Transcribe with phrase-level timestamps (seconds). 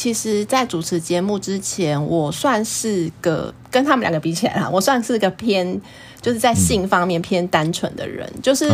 [0.00, 5.78] 其实，在主持节目之前，我算是个跟他们两个比起来啦，我算是个偏
[6.22, 8.26] 就是在性方面偏单纯的人。
[8.34, 8.66] 嗯、就是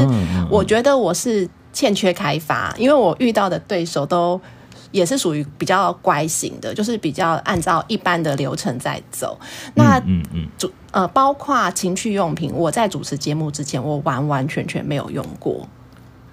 [0.48, 4.40] 我觉得我是欠缺开发，因为我遇到的对手都
[4.92, 9.36] 也是属于比较乖型的，就是比较按照一般的流程在走。
[9.74, 15.68] 那嗯嗯主呃，包括情趣用品，我在主持节目之前，我完完全全没有用过。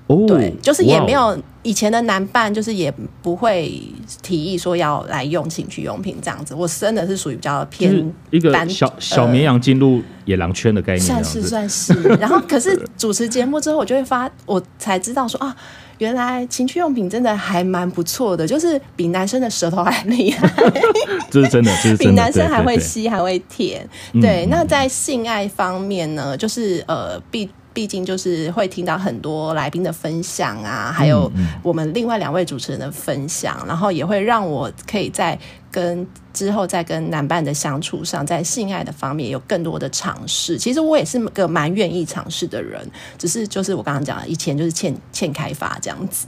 [0.07, 3.81] 哦，对，就是也没有以前的男伴，就是也不会
[4.21, 6.53] 提议说要来用情趣用品这样子。
[6.53, 11.93] 我真的是属于比较偏一个小小绵羊进入野狼圈的概念，算是算是。
[12.19, 15.55] 然后，可是主持节目之后，我就会发，我才知道说啊，
[15.99, 20.51] 原来情趣用品真的还蛮不错的，就是比男生的舌头还厉害。
[21.31, 23.87] 这是真的， 这是真的，比男生还会吸，还会舔。
[24.21, 27.49] 对，那在性爱方面呢，就是呃，必。
[27.73, 31.31] 毕竟就是会听到很多来宾的分享啊，还有
[31.63, 35.37] 我们另外两位主持人的分享，然后也会让我可以在
[35.71, 40.57] 跟之后在跟男伴的相处上，在性爱的方面有更多的尝试。
[40.57, 46.27] 其实我也是个蛮愿意尝试的人，只是就是我刚刚讲的，以前就是欠欠开发这样子。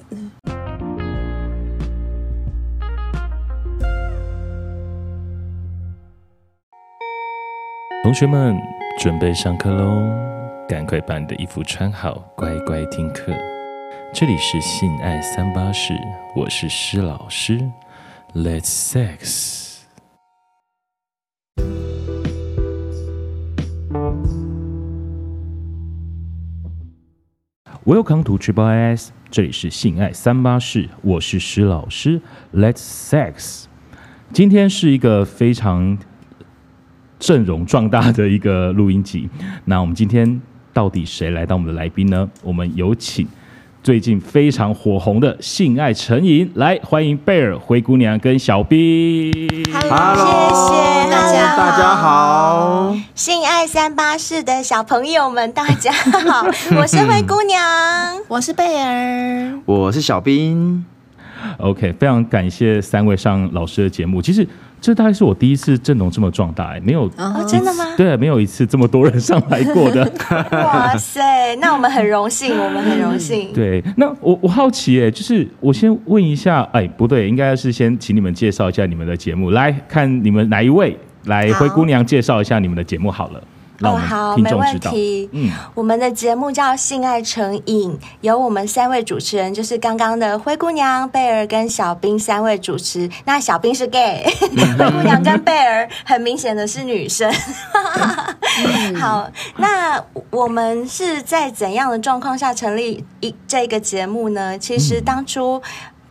[8.03, 8.55] 同学们，
[9.00, 10.34] 准备上课喽！
[10.67, 13.31] 赶快把你的衣服穿好，乖乖听课。
[14.11, 15.94] 这里是性爱三八室，
[16.35, 17.59] 我是施老师。
[18.33, 19.83] Let's sex。
[27.86, 32.19] Welcome to Triple S，这里是性爱三八室，我是施老师。
[32.52, 33.66] Let's sex。
[34.33, 35.99] 今天是一个非常
[37.19, 39.30] 阵容壮大的一个录音集。
[39.66, 40.41] 那我们今天。
[40.76, 42.30] 到底谁来当我们的来宾呢？
[42.44, 43.26] 我们有请
[43.81, 49.32] 最近非常火红的性爱成瘾来欢迎贝尔、灰姑娘跟小兵。
[49.72, 56.45] Hello，谢谢大家，大家好， 性爱三八室的小朋友们，大家好，
[56.76, 60.83] 我是灰姑娘，我是贝尔，我是小兵。
[61.60, 64.22] OK，非常感谢三位上老师的节目。
[64.22, 64.45] 其实。
[64.81, 67.86] 这大概是我第一次阵容这么壮大，哎，没有哦，真的吗？
[67.97, 70.11] 对，没有一次这么多人上来过的。
[70.52, 73.52] 哇塞，那我们很荣幸，我们很荣幸。
[73.55, 83.42] 对，那我我好奇，哎，就是我先问一下，哎，不对，应该是先请你们介绍一下你们的节目，来看你们哪一位来，灰姑娘介绍一下你们的节目好了。
[83.81, 85.30] 哦，好，没问题。
[85.33, 87.91] 嗯，我们的节目叫《性爱成瘾》，
[88.21, 93.09] 由我们三位主持人，就是刚刚的灰姑娘、贝尔跟小兵三位主持。
[93.25, 94.25] 那小兵是 gay，
[94.77, 97.31] 灰姑娘跟贝尔很明显的是女生。
[98.99, 104.57] 好，那我们是在怎样的状况下成立一这个节目呢？
[104.57, 105.61] 其实当初。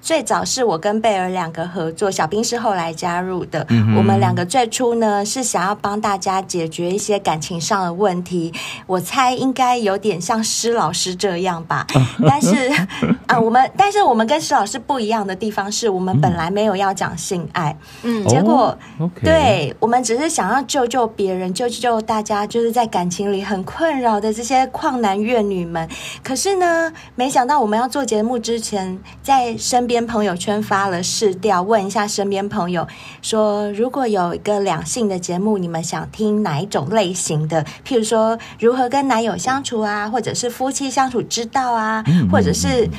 [0.05, 3.67] 最早是我跟贝尔两个合作，小兵是后来加入的。
[3.71, 8.53] 嗯、我们两个最初呢是想要帮大家解决一些感情上的问题，
[8.87, 11.87] 我猜应该有点像施老师这样吧。
[12.29, 12.69] 但是
[13.25, 18.77] 啊、呃，我们但是我们跟施老师不一样的地方是我们本来没有要讲性爱，嗯，结果、
[19.23, 25.89] 对我们只是想要救救别人，救救大家，就是在感情里很困扰的这些旷男怨女们。
[26.23, 29.94] 可是呢，没想到我们要做节目之前，在身边。
[29.95, 32.85] 边朋友圈发了试调，问一下身边朋友
[33.23, 37.65] 说，如果有一个两性的节目，你们想听哪一种类型的？
[37.87, 42.91] 譬如说，如何跟男友相处啊，或者是夫妻相处之道啊，或者是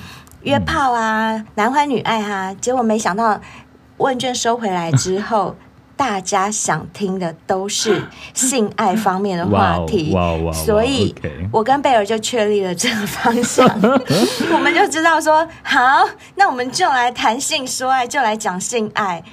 [0.44, 2.53] 约炮啊，男欢女爱啊。
[2.53, 3.41] 结果没想到
[3.97, 5.53] 问卷收回来之后。
[5.97, 8.01] 大家想听的都是
[8.33, 10.13] 性爱方面的话题，
[10.53, 11.13] 所以，
[11.51, 13.67] 我跟贝尔就确立了这个方向，
[14.53, 15.79] 我们就知道说，好，
[16.35, 19.23] 那我们就来谈性说爱，就来讲性爱，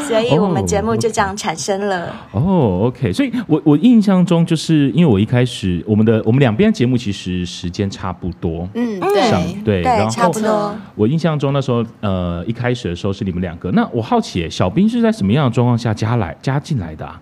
[0.00, 2.14] 所以我们节目就这样产生了。
[2.32, 9.26] 哦，OK，所以我我印象中就是因为我一开始我们的我们两边节目其实时间差不多，嗯，对。
[9.64, 10.74] 对，然后差不多。
[10.94, 17.20] 我印象中那时候呃一开始的时候是你们两个，那我好奇，小兵是在什么样的状况下加来加进来的啊？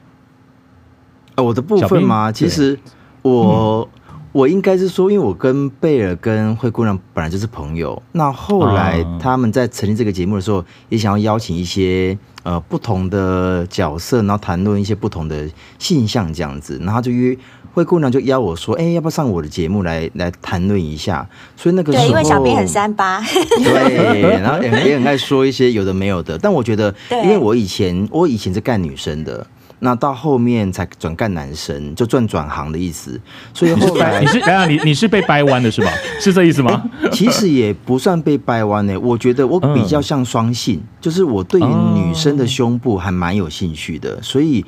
[1.37, 2.79] 呃，我的部分吗，其实
[3.23, 3.89] 我、嗯、
[4.35, 15.49] 我应该是说，因为我跟贝尔跟灰姑娘本来就是朋友，那后来他们在成立这个节目的时候，也想要邀请一些呃不同的角色，然后谈论一些不同的
[15.79, 17.39] 现象这样子，然后就约
[17.75, 21.25] 灰姑娘就邀我说，哎、欸，要不要上我的节目来来谈论一下？
[21.57, 26.37] 所以那个时候，对，因为小编很三八，对，然后也也很爱说一些有的没有的。
[26.37, 26.93] 但我觉得，
[27.23, 29.47] 因为我以前我以前是干女生的，
[29.85, 33.21] 那到后面才转干男生，就转转行的意思。
[33.53, 35.91] 所以后来你是等下你你是被掰弯的是吧？
[36.19, 36.83] 是这意思吗？
[37.13, 38.99] 其实也不算被掰弯呢。
[38.99, 41.65] 我觉得我比较像双性，嗯、就是我对于
[41.95, 44.23] 女生的胸部还蛮有兴趣的。
[44.23, 44.65] 所以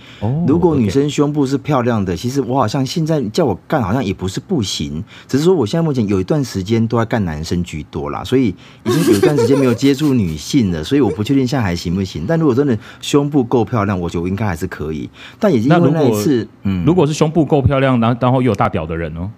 [0.47, 8.55] 如果女生胸部是漂亮的，其实我好像现在叫我干好像也不是不行，只是说我现在目前有一段时间都在干男生居多啦，所以
[8.85, 12.27] 已经有一段时间没有接触女性了， 所以我不确定现在还行不行。
[12.29, 15.09] 但如果真的胸部够漂亮，我觉得我应该还是可以。
[15.41, 19.31] 但也因为那一次，嗯，如果是胸部够漂亮，然后然后又有大屌的人哦，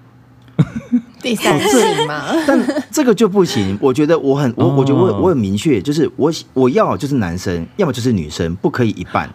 [1.21, 3.77] 第三次嘛， 但这个就不行。
[3.81, 9.29] 我觉得我很我我觉得我我很明确，就是我我要就是男生，要么就是女生，不可以一半。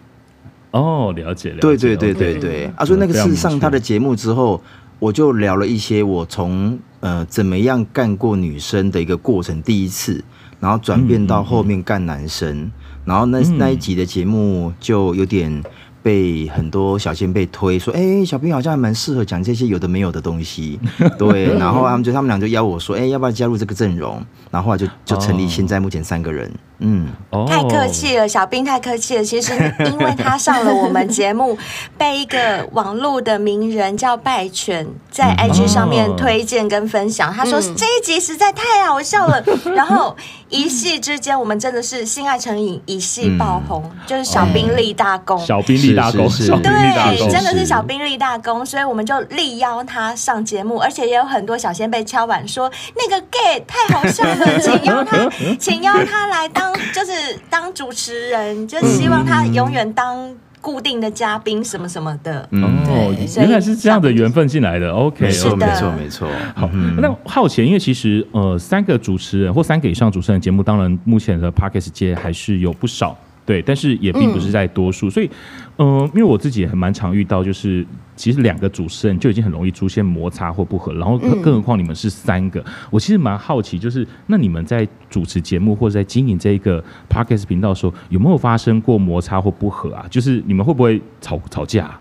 [0.71, 1.61] 哦，了解了解。
[1.61, 2.65] 对对对对对。
[2.75, 4.61] 啊，所以那个是上他的节目之后，
[4.99, 10.23] 我就聊了一些我从呃怎么样干过女生的一个过程，第一次，
[10.59, 12.71] 然后转变到后面干男生。
[13.05, 15.61] 然后那那一集的节目就有点
[16.03, 20.77] 被很多小先辈推说，哎、欸，小兵好像还蛮适合讲这些有的没有的东西，
[21.17, 21.45] 对。
[21.57, 24.21] 然后他们就他们俩就邀我说，哎、欸，要不要加入这个阵容？
[24.51, 26.51] 然后后来就就成立现在目前三个人。
[26.79, 27.07] 嗯，
[27.47, 29.23] 太客气了，小兵太客气了。
[29.23, 29.53] 其实
[29.85, 31.57] 因为他上了我们节目，
[31.97, 39.41] 被一个网络的名人叫拜犬在 IG 上面推荐跟分享，他说这一集实在太好笑了。
[39.73, 40.15] 然后
[40.49, 46.29] 一夕之间，我们真的是性爱成瘾，一夕爆红，就是小兵立大功，小兵立大功，
[46.61, 56.72] 对，真的是小兵立大功，所以我们就力邀他上节目，而且也有很多小仙被敲碗说那个 gay 太好笑了， 请邀他，请邀他来当。
[56.93, 57.11] 就是
[57.49, 62.47] 当主持人，就希望他永远当固定的嘉宾，什么什么的。
[62.51, 64.91] 嗯，哦，原来是这样的缘分进来的。
[64.91, 66.29] OK，没错，没错，没错。
[66.55, 73.17] 好，那好奇，因为其实呃，三个主持人或三个以上主持人节目，当然目前的 Podcast 界还是有不少。
[73.45, 75.29] 对，但是也并不是在多数，嗯、所以，
[75.77, 77.85] 嗯、呃，因为我自己也很蛮常遇到，就是
[78.15, 90.05] 其实两个主持人就已经很容易出现摩擦或不合，然后更更何况你们是三个，嗯、我其实蛮好奇，就是那你们在主持节目或者在经营这一个 Podcast 频道的时候，有没有发生过摩擦或不合啊？
[90.09, 91.99] 就是你们会不会吵吵架？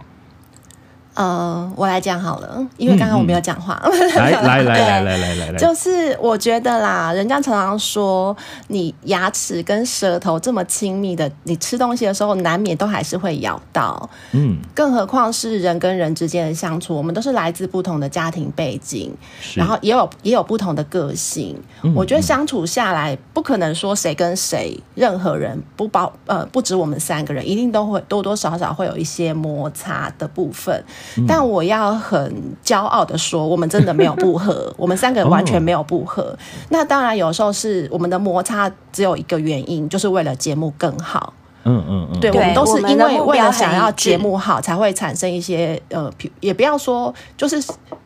[1.14, 3.82] 呃，我来讲好了，因为刚刚我没有讲话。
[4.16, 8.34] 来 来来来来来来来，就是我觉得啦，人家常常说，
[8.68, 14.08] 你牙齿跟舌头这么亲密的，你吃东西的时候难免都还是会咬到。
[14.32, 19.12] 嗯，更何况是人跟人之间的相处，我们都是来自不同的家庭背景，
[19.54, 21.60] 然后也有也有不同的个性。
[21.94, 30.82] 我觉得相处下来，不可能说谁跟谁，任何人不包呃，不止我们三个人，一定都会多多少少会有一些摩擦的部分。
[31.26, 32.34] 但我要很
[32.64, 36.36] 骄傲的说，我们真的没有不合， 我们三个完全没有不合。
[36.68, 41.34] 那当然有时候是我们的摩擦只有一个原因，就是为了节目更好。
[41.64, 47.62] 嗯嗯嗯，对，我们都是因为为了想要节目好，才会产生一些呃，也不要说就是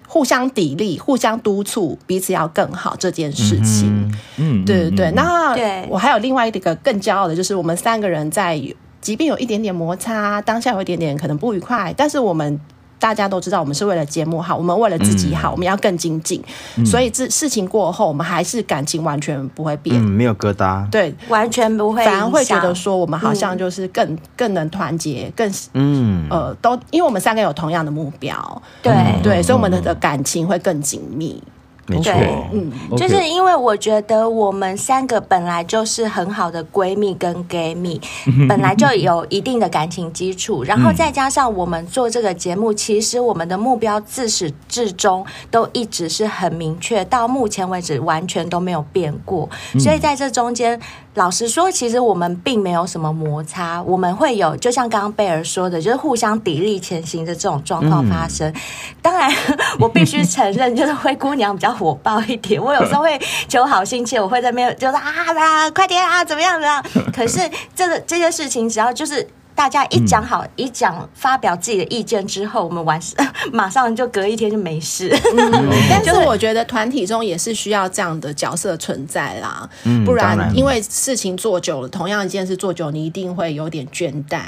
[0.07, 4.15] 互相砥砺、互相督促，彼此要更好这件事情。
[4.37, 5.11] 嗯，对对对。
[5.13, 5.57] 那
[5.89, 8.61] 我还有另外一个更骄傲的，就是我们三个人在，
[9.01, 12.61] 即便有一点点摩擦，当下有一点点可能不愉快，但是我们。
[12.99, 16.43] 大家都知道，我们是为了节目好，我们为了自己好，嗯、我们要更精进。
[16.77, 26.27] 嗯、所以这事情过后，我们还是感情完全不会变，嗯、没有疙瘩，对，完全不会，反而会觉得说，我们好像就是更、嗯、更能团结，更嗯。
[26.31, 28.93] 呃，都因为我们三个有同样的目标，对。
[29.23, 31.43] 对，所以我们的的感情会更紧密。
[31.87, 32.13] 没错，
[32.53, 38.01] 嗯，就是因为我觉得我们三个本来就是很好的闺蜜跟 gay 蜜，
[38.49, 50.81] 本来就有一定的感情基础，然后再加上我们做这个节目，其实我们的目标自始至终都一直是很明确，到目前为止完全都没有变过，所以在这中间。
[51.17, 58.47] 老实说，其实我们并没有什么摩擦，我们会有，就像刚刚贝尔说的，就是互相砥砺前行的这种状况发生。
[58.51, 58.55] 嗯、
[59.01, 59.33] 当然，
[59.81, 66.85] 我必须承认，就是灰姑娘比较火爆一点，我有时候会求好心切，我会在那边就是啊啊，快点啊，怎么样怎么样？
[67.15, 67.39] 可是
[67.75, 69.29] 这个这些事情，只要就是。
[69.57, 73.17] 大家一讲好，嗯、一讲发表自己的意见之后，我们完事，
[73.55, 75.09] 马上就隔一天就没事。
[75.35, 84.41] 嗯、 但是我觉得团体中也是需要这样的角色存在啦，嗯、不然因为事情做久了，同样一件事做久，你一定会有点倦怠。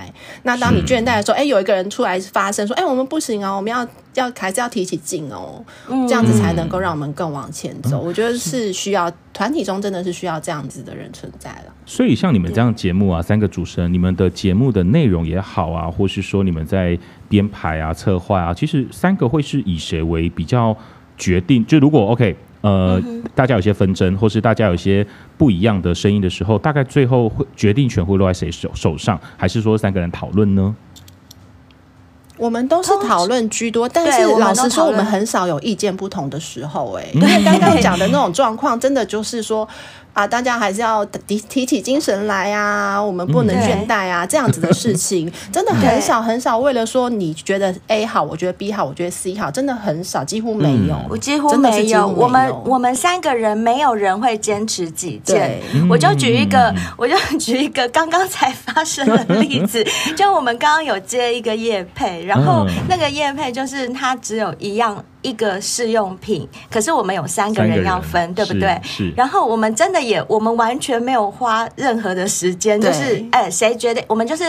[0.43, 3.89] 那当你倦怠的时候，哎是，有一个人出来发声说，哎，我们不行啊，我们要。
[4.19, 5.65] 要还是要提起劲哦，
[6.07, 8.03] 这样子才能够让我们更往前走。
[8.03, 11.75] 嗯、我觉得是需要团体中真的是需要这样子的人存在了。
[11.87, 16.99] 所以像你们这样节目啊，三个主持人，你们的节目的内容也好啊，或是说你们在
[17.29, 20.77] 编排啊、策划啊，其实三个会是以谁为比较
[21.17, 21.65] 决定？
[21.65, 25.07] 就如果 OK，呃，嗯、大家有些纷争，或是大家有些
[25.37, 29.19] 不一样的声音的时候，大概最后会决定权会落在谁手手上？
[29.37, 30.75] 还是说三个人讨论呢？
[32.39, 36.97] 我们都是讨论居多，但是老实说，我们很少有意见不同的时候。
[36.99, 39.69] 哎，因为刚刚 讲的那种状况，真的就是说。
[40.19, 43.01] 啊，大家还是要提提起精神来啊！
[43.01, 46.59] 我们不能倦怠啊，这样子的事情 真的很少很少。
[46.59, 51.01] 为了说你觉得 A 好，我觉得 B 好，我觉得 C 好，真的很少，几乎没有。
[51.09, 52.09] 我几乎没有。
[52.09, 55.61] 我们我们三个人没有人会坚持己见。
[55.89, 59.87] 我就举一个， 我就举一个刚刚才发生的例子，
[60.19, 65.05] 就我们刚刚有接一个业配，然后那个业配就是他只有一样。
[65.21, 68.81] 一个试用品，可是我们有三个人要分，对不对？
[68.85, 69.13] 是。
[69.17, 74.45] 然后我们真的也，我们完全没有花任何的时间，就是，哎，谁觉得我们就是。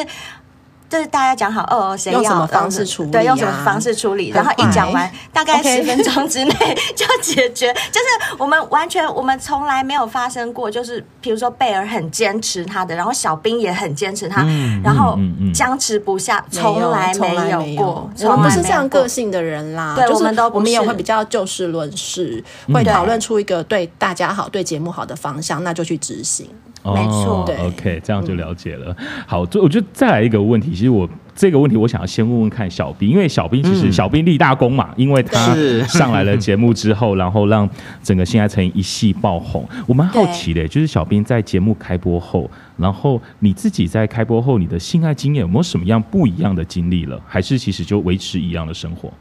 [0.89, 3.11] 就是大家讲好哦，谁要用什么方式处理、啊？
[3.11, 4.29] 对，用什么方式处理？
[4.29, 6.53] 然后一讲完，大概十分钟之内
[6.95, 7.71] 就解决。
[7.91, 15.17] 就是我们完全，我们从来没有发生过，就是比如说贝尔很坚持他的，然后小兵也很坚持他，嗯、然后
[15.53, 18.09] 僵持不下，从、嗯、来没有过。
[18.23, 22.43] 我们不是这样个性的人啦，对，我们都我们也会比较就事论事，
[22.73, 26.49] 会讨论出一个对大家好、对节目好的方向，那就去执行。
[26.93, 28.95] 没错，对，OK，这样就了解了。
[28.99, 35.55] 嗯、好，就我觉得再来一个问题，其实我这个问题我想要先问问看小兵，因为小兵其实小兵立大功嘛，嗯、因为他
[35.87, 37.69] 上来了节目之后，然后让
[38.03, 39.67] 整个性爱城一系爆红。
[39.87, 47.19] 我蛮好奇的，就是小兵在节目开播后，然后你自己在开播后，你的性爱经验有没有什么样不一样的经历了？
[47.25, 49.11] 还是其实就维持一样的生活？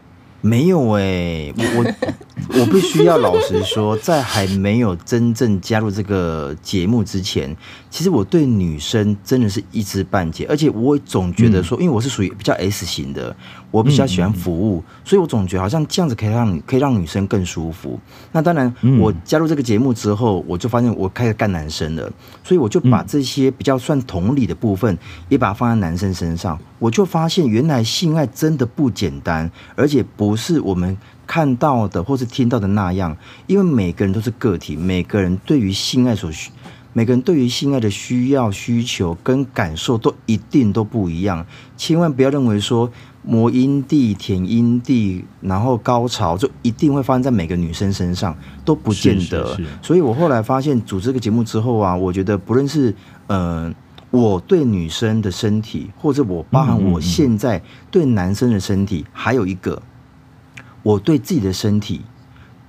[0.40, 7.56] 没有哎、欸，我我我必须要老实说，在还没有真正加入这个节目之前，
[7.90, 13.34] 其实我对女生真的是一知半解，而且我总觉得说，因为我是属于比较 S 型的。
[13.70, 18.00] 我比较喜欢服务，所以我总觉得好像这样子可以让可以让女生更舒服。
[18.32, 22.10] 那当然，我加入这个节目之后，我就发现我开始干男生了，
[22.42, 24.96] 所以我就把这些比较算同理的部分
[25.28, 26.58] 也把它放在男生身上。
[26.78, 33.16] 我就发现，原来性爱真的不简单，而且不是我们看到的或是听到的那样。
[33.46, 36.50] 因为每个人都是个体，每个人对于性爱所需，
[36.92, 41.46] 每个人对于性爱的需要、需求跟感受都一定都不一样。
[41.76, 42.90] 千万不要认为说。
[43.24, 49.44] 磨阴蒂、舔阴蒂，然后高潮就一定会发生在每个女生身上，都不见得。
[49.48, 49.68] 是是是。
[49.82, 52.94] 所以我后来发现，组这个节目之后啊，我觉得不论是
[53.26, 53.70] 呃，
[54.10, 59.82] 我对女生的身体，或者我包含我现在对男生的身体，嗯嗯嗯，还有一个
[60.88, 62.00] 我对自己的身体。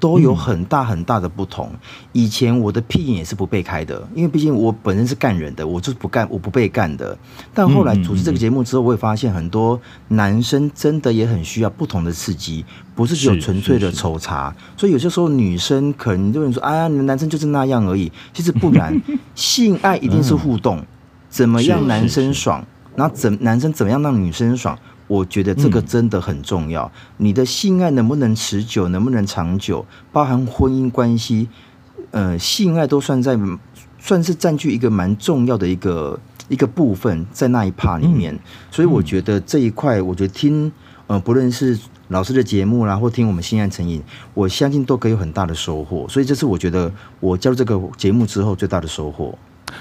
[0.01, 1.69] 都有很大很大的不同。
[2.13, 7.17] 以前我的屁眼也是不被开的，因为毕竟我本身是干人的，我就是不干，我不被干的。
[7.53, 12.63] 但后来主持这个节目之后，我也发现很多男生真的也很需要不同的刺激，
[12.95, 14.55] 不是只有纯粹的抽查。
[14.77, 18.97] 所以有些时候女生可能就会说：“哎呀，你们男生就是那样而已。”其实不然，
[19.35, 20.81] 性爱一定是互动，
[21.27, 24.79] 怎么样男生爽，然后怎男生怎么样让女生爽。
[25.09, 26.89] 我觉得这个真的很重要。
[27.17, 31.49] 你的性爱能不能持久，能不能长久，包含婚姻关系，
[32.11, 33.35] 呃，性爱都算在，
[33.97, 38.37] 算是占据一个蛮重要的一个一个部分，在那一趴里面。
[38.69, 40.71] 所以我觉得这一块，我觉得听
[41.07, 41.77] 呃，不论是
[42.09, 44.03] 老师的节目啦，或听我们性爱成瘾，
[44.35, 46.07] 我相信都可以有很大的收获。
[46.07, 49.35] 所以这是我觉得我加入这个节目之后最大的收获。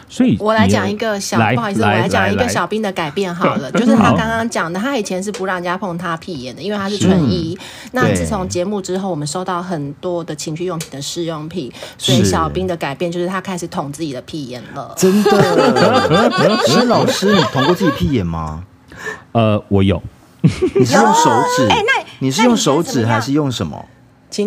[0.09, 7.59] 所以我来讲一个小，不好意思，我来讲一个小兵的改变好了， 就是他刚刚讲的，他以前是不让人家碰他屁眼的，因为他是纯一。
[7.93, 14.95] 那自从节目之后，我们收到很多的情趣用品的试用品，所以小兵的改变就是他开始捅自己的屁眼了。
[14.97, 16.59] 真的？
[16.69, 18.65] 是老师，你捅过自己屁眼吗？
[19.33, 20.03] 呃，我有。
[20.43, 21.67] 你是用手指？
[21.69, 23.85] 哎，那你是用手指还是用什么？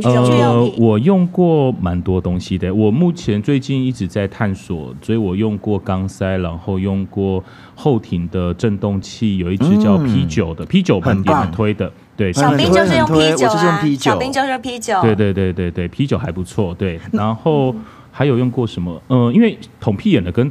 [0.04, 2.74] 呃，我用过蛮多东西的。
[2.74, 11.92] 我目前最近一直在探索，所以我用过钢塞，然后用过后庭的震动器，有一支叫 P 九的、嗯、P 九很很推的。
[12.16, 15.02] 对，小兵就是用 P 九啊，小兵就是 P 九。
[15.02, 16.76] 对对对对对，P 九还不错。
[16.76, 17.76] 对，然后
[18.12, 19.02] 还有用过什么？
[19.08, 20.50] 嗯、呃，因为捅屁眼的跟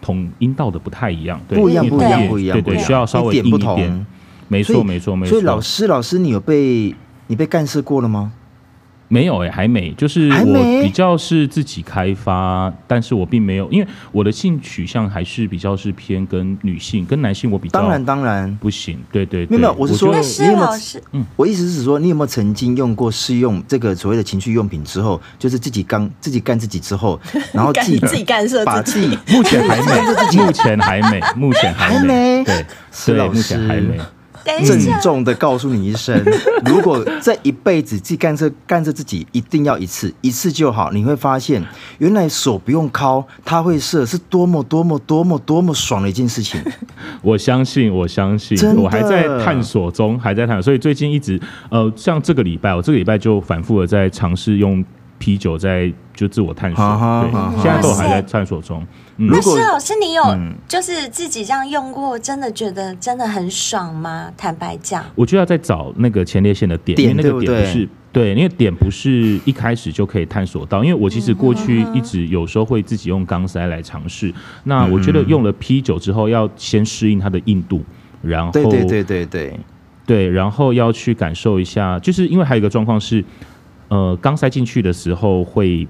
[0.00, 4.06] 捅阴道的不太一样，对，不一样，不一样，不一样，对对，需要稍微硬一点。
[4.46, 5.30] 没错，没错，没错。
[5.30, 6.94] 所以老师，老师，你有被
[7.26, 8.32] 你被干涉过了吗？
[9.08, 18.54] 没有哎、欸，还没，就是我比较是自己开发，但是我并没有，因为我的性取向还是比较是偏跟女性，跟男性我比较当然当然。
[18.60, 20.68] 不行，对对对，没有，我是说，你有没有？
[21.12, 27.18] 嗯，我意思是说，你有没有曾经用过试用这个所谓的情趣用品之后，就是自己刚自己干自己之后，
[27.52, 33.98] 然后自己自己干涉自己， 目前还没，目前还没，目 前还没，对，是老师，目前还没。
[34.64, 36.22] 郑重的告诉你一声，
[36.64, 40.90] 如果这一辈子自己干涉干涉自己，一定要一次，一次就好。
[40.92, 41.62] 你会发现，
[41.98, 46.60] 原来手不用敲，它会射，是多么多么多么多么爽的一件事情。
[47.22, 50.62] 我相信，我相信，我还在探索中，还在探索。
[50.62, 51.40] 所以最近一直，
[51.70, 54.84] 呃，像这个礼拜，我这个礼拜就反复的在尝试用
[55.18, 56.84] 啤酒在就自我探索。
[57.22, 58.86] 对，现在都还在探索中。
[59.20, 60.22] 那施老师，你有
[60.68, 64.32] 就是自己这样用过，真的觉得真的很爽吗？
[64.36, 70.84] 坦白讲，我就要再找那个前列腺的点，点那个点不是对，因为点不是一开始就可以探索到。
[70.84, 74.32] 因为我其实过去一直有时候会自己用钢塞来尝试。
[74.62, 77.82] 那我觉得用了 P 九之后，要先适应它的硬度，
[78.22, 79.60] 然后对对对对对
[80.06, 83.24] 对，然后要去感受一下，就是因为还有一个状况是，
[83.88, 85.88] 呃，钢塞进去的时候会。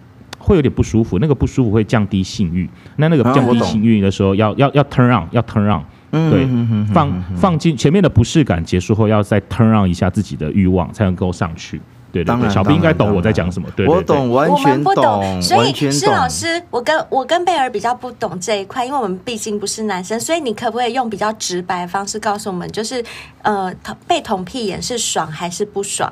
[0.48, 2.68] 会有点不舒服，那个不舒服会降低性欲。
[2.96, 5.82] 那那个降低性欲的时候要，要要要 turn on，要 turn on，
[6.30, 6.48] 对，
[6.94, 11.78] 放放进前面的不适感结束后，要再 turn on 一下自己的欲望，才能够上去。
[12.10, 13.68] 对对对，小兵应该懂我在讲什么。
[13.76, 14.94] 对，我懂，完全不。
[14.94, 23.04] 懂所以施老师，我跟我跟贝尔比较不懂这一块，因为我们毕竟不是男生，所以你可不可以用比较直白的方式告诉我们，就是
[23.42, 23.70] 呃，
[24.06, 26.10] 被捅屁眼是爽还是不爽？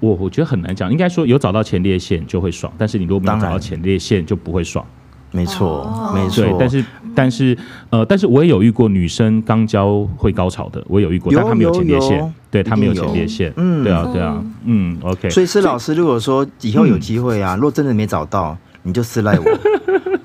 [0.00, 4.84] 我我觉得很难讲，应该说有找到前列腺就会爽，但是你如果没有找到前列腺就不会爽。
[5.30, 6.56] 没错，没错。
[6.58, 7.58] 但是但是
[7.90, 13.52] 呃，但是我也有遇过女生肛交会高潮的，我也有遇过，但她没有前列腺，对她没有前列腺。
[13.56, 15.28] 嗯，对啊，对啊，嗯，OK。
[15.28, 19.44] 所以施老师，如果说以后有机会啊，如果真的没找到，你就私赖我，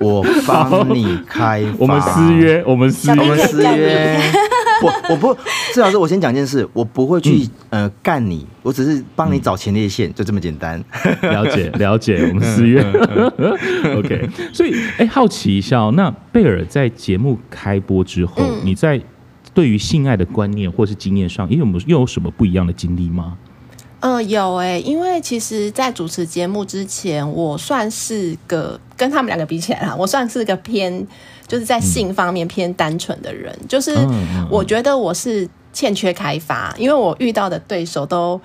[0.00, 1.62] 我帮你开。
[1.76, 4.18] 我们私约，我们私我们私约。
[4.84, 5.36] 我我不，
[5.72, 10.82] 施老师，我先讲件事，我不会去、嗯、呃干你，我只是帮你找前列腺，嗯、就这么简单。
[11.22, 12.82] 了解了解，我们私约。
[13.96, 19.00] OK，所以哎、欸，好奇一下、哦，那贝尔在节目开播之后，嗯、你在
[19.52, 23.36] 对于性爱的观念或是经验上，又有没有又有什么不一样的经历吗？
[24.00, 31.06] 嗯、呃，有哎、欸，因为其实，在主持节目之前，我算是个跟他们两个比起来啦，我算是个偏。
[31.46, 33.96] 就是在性方面偏单纯的人，嗯、就是
[34.50, 38.40] 我觉得我是欠缺开发，因为我遇到的对手都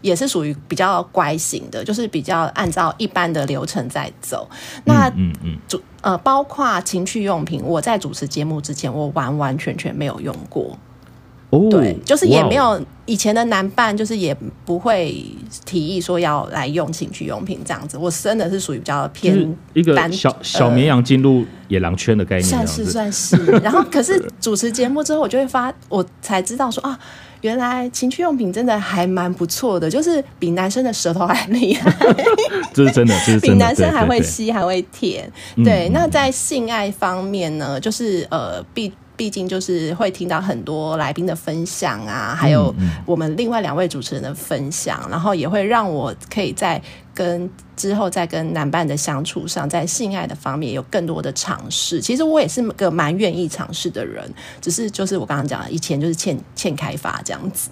[0.00, 4.48] 也是属于比较乖型的，就是比较按照一般的流程在走。
[4.84, 10.78] 那嗯嗯主呃，包括情趣用品，我在主持节目之前，我完完全全没有用过。
[11.70, 15.14] 对，就是也没有以前的男伴，就是也不会
[15.66, 17.98] 提议说要来用情趣用品这样子。
[17.98, 23.36] 我真的是属于比较偏一个小小绵羊进入野狼圈的概念，算是算是。
[23.62, 26.98] 然后可是主持节目之后，我就会发，我才知道说啊，
[27.42, 31.92] 原来情趣用品真的还蛮不错的，就是比男生的舌头还厉害。
[32.72, 35.30] 这是真的，这是比男生还会吸，还会舔。
[35.56, 38.90] 对，那在性爱方面呢，就是呃，必。
[39.16, 42.74] 毕竟就是会听到很多来宾的分享啊，还有
[43.06, 46.82] 我们另外两位主持人的分享，然后也会让我可以在
[47.14, 52.00] 跟之后在跟男伴的相处上，在性爱的方面有更多的尝试。
[52.00, 54.28] 其实我也是个蛮愿意尝试的人，
[54.60, 57.70] 只是就是我刚刚讲的，以前就是欠欠开发这样子。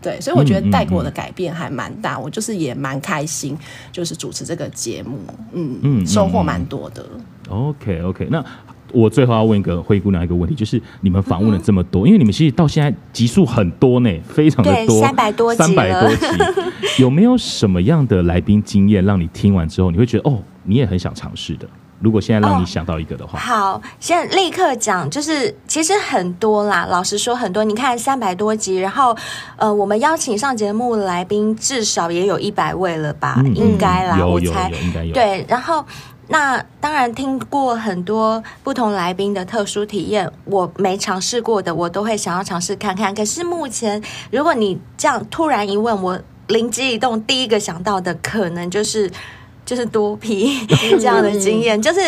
[0.00, 3.58] 对，所以我觉得带给我的改变还蛮大，嗯嗯嗯、我就是也蛮开心，
[3.90, 5.18] 就是主持这个节目，
[5.52, 7.04] 嗯嗯，收获蛮多的。
[7.48, 8.44] OK OK，那。
[8.92, 16.26] 我最后要问一个灰姑娘一个问题，就是你们访问了这么多，嗯、因为你们其实到现在集数很多呢，非常的多，三百多集，三百多集，
[17.02, 21.66] 有没有什么样的来宾经验让你听完之后你会觉得哦，你也很想尝试的？
[21.98, 29.16] 如果现在让你想到一个的话，哦、好，现在立刻讲，就是其实很多啦，老实说很多，你看三百多集，然后
[29.56, 33.40] 呃，我们邀请上节目的来宾至少也有一百位了吧？
[33.44, 35.84] 嗯、应该啦，有我猜有有应该有对，然后。
[36.28, 43.14] 那当然听过很多不同来宾的特殊体验，我没尝试过的，我都会想要尝试看看。
[43.14, 49.08] 可是目前，如果你这样突然一问，我灵机一动，第一个想到的可能就是
[49.64, 50.66] 就是多 P
[50.98, 52.00] 这样的经验，就是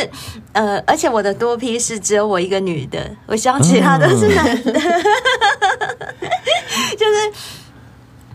[0.52, 4.72] 呃，而且我的多 P 是只有我一个女的，我希望其他都是男的，
[6.96, 7.32] 就是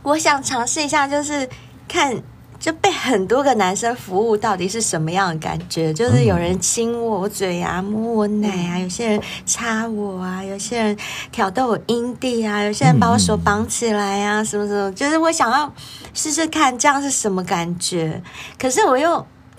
[0.02, 1.50] 我想尝试一下，就是
[1.90, 2.24] 看。
[2.64, 5.94] 就被很多个男生服务，到底是什么样的感觉？
[5.94, 10.98] 就是有人亲我嘴啊，摸我奶啊，有些人插我啊，有些人
[11.30, 14.90] 挑逗我阴蒂啊，有些人把我手绑起来啊，什么什么。
[14.94, 15.70] 就是我想要
[16.14, 18.24] 试试看这样是什么感觉，
[18.58, 19.18] 可是我又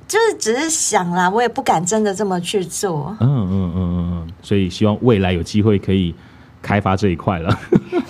[0.09, 3.15] 就是只是想啦，我也不敢真的这么去做。
[3.21, 6.15] 嗯嗯嗯嗯嗯，所以希望未来有机会可以
[6.63, 7.61] 开发这一块了。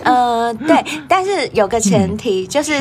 [0.04, 2.80] 呃，对，但是有个前提就是。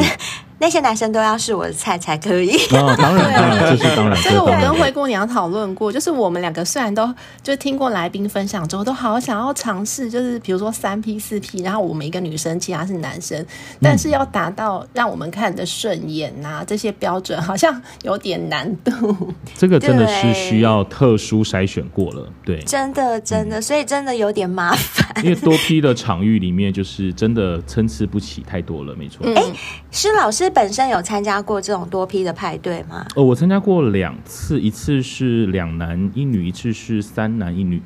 [0.63, 2.55] 那些男生都要是我的菜才可以。
[2.71, 4.17] 哦，当然， 当然，这是当然。
[4.23, 13.45] 这个我跟灰姑娘讨论过，就是我们两个虽然都就听过来宾分享之后，都好想要尝试，就是比如说三 P 四 P，然后我们一个女生，其他是男生，
[13.81, 19.33] 但是要达到让我们看得顺眼呐、啊，这些标准好像有点难度。
[19.57, 25.25] 这个真的是需要特殊筛选过了，对，真的真的，所以真的有点麻烦。
[25.25, 29.27] 因为多 P 的场域里面，就是真的参差不齐太多了，没错。
[29.27, 29.53] 哎、嗯，
[29.91, 33.05] 施老师本身有参加过这种多批的派对吗？
[33.15, 37.81] 哦，我参加过两次，一次是两男一女，一次是三男一女。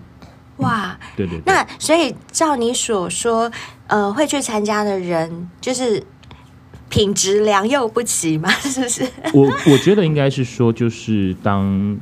[0.57, 1.43] 哇，对对对。
[1.45, 3.51] 那所以照你所说，
[3.87, 6.03] 呃，会去参加的人就是
[6.89, 8.49] 品质良莠不齐嘛？
[8.61, 9.07] 是不是？
[9.33, 11.97] 我我觉得应该是说，就是当。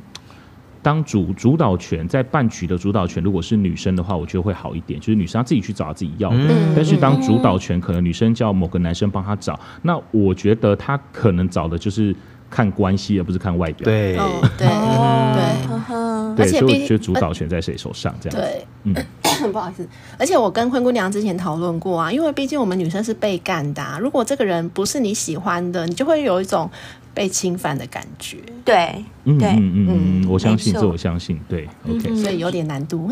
[0.86, 5.00] 当主主导权在办局的主导权，如果是女生的话，我觉得会好一点。
[5.00, 6.36] 就是女生她自己去找她自己要的。
[6.38, 12.14] 嗯、但是当主导权可能女生叫某个男生帮她找，那我觉得她可能找的就是
[12.48, 13.84] 看关系，而不是看外表。
[13.84, 14.14] 对
[14.56, 14.68] 对
[16.36, 18.14] 对，对，所以我觉得主导权在谁手上？
[18.20, 18.94] 这样对，嗯，
[19.50, 19.88] 不好意思。
[20.16, 26.70] 而且我跟灰姑娘之前讨论过啊，因为毕竟我们女生是被干的、啊，如果这个人不是你喜欢的，你就会有一种。
[27.16, 28.76] 被侵犯的感觉，对，
[29.24, 33.10] 嗯嗯嗯嗯，我相信这，我相信，对，OK，所以有点难度，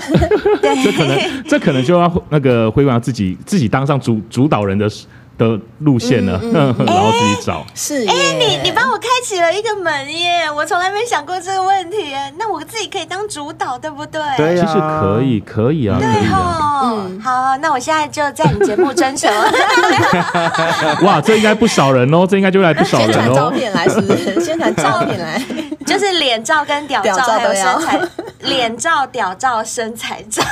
[0.60, 4.86] 对，这可能，这可能就要那个灰姑娘自己自己当上主主导人的。
[5.36, 7.64] 的路线呢，嗯嗯、 然后自己找。
[7.74, 10.50] 是，哎，你你帮我开启了一个门耶！
[10.50, 12.32] 我从来没想过这个问题耶。
[12.38, 14.20] 那我自己可以当主导，对不对？
[14.36, 17.08] 对啊，其实可以，可以啊，对哦。
[17.08, 19.28] 嗯，好，那我现在就在你节目征求。
[21.02, 23.12] 哇，这应该不少人哦，这应该就来不少人哦。
[23.12, 24.40] 宣传照片来是不是？
[24.44, 25.42] 宣传照片来，
[25.86, 28.00] 就是脸照跟屌照还有身材，
[28.40, 30.42] 脸照、屌照、身材照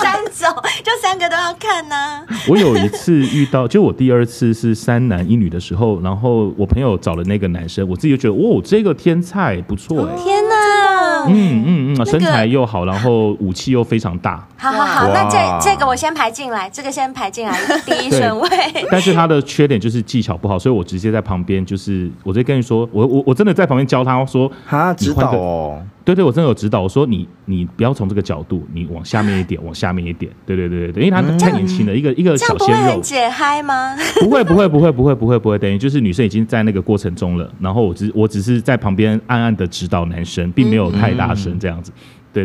[0.00, 2.22] 三种，就三个都要看呢。
[2.48, 4.26] 我有一次遇到，就我第二。
[4.26, 10.16] 次是三男一女的时候，然后我朋友找了那个男生，我自己就觉得，哦，这个天菜不错哎！
[10.16, 14.46] 天哪，嗯嗯嗯，身材又好，然后武器又非常大。
[14.56, 17.56] 好好好，那这这个我先排进来，这个先排进来
[17.86, 18.48] 第一顺位。
[18.90, 25.80] 但是他的缺点就是技巧不好，所以我直接在旁边，就是我直接跟你说，我我我真的在旁边教他说，他知道哦。
[26.06, 26.80] 对对，我真的有指导。
[26.82, 30.30] 我说你你不要从这个角度，你往下面一点，往下面一点。
[30.46, 33.00] 对对对对对，因为他太年轻了，一个一个小鲜肉。
[33.00, 33.96] 解嗨吗？
[34.20, 41.90] 不会不会不会不会不会不会，等于就是女生已经在那个过程中了，然后我只我只是在旁边暗暗的指导男生，并没有太大声这样子。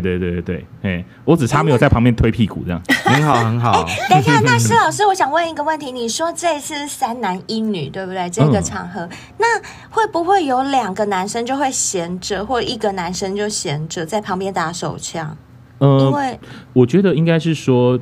[0.00, 3.84] 对对对对，哎，我只差没有在旁边推屁股这样，很好很好。
[4.08, 8.30] 等一下， 那施老师，我想问一个问题，你说这次是三男一女，对不对？
[8.30, 15.36] 这个场合，嗯、那会不会有两个男生就会闲着，或一个男生就闲着在旁边打手枪？
[15.80, 16.40] 嗯，因为
[16.72, 17.98] 我觉得应该是说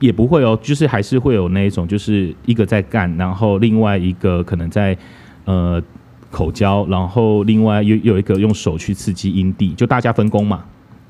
[0.00, 4.96] 也不会哦，就是还是会有那一种，就是一个在干，然后另外一个可能在
[5.44, 5.82] 呃
[6.30, 10.64] 口交，然后另外有有一个用手去刺激阴蒂，就大家分工嘛。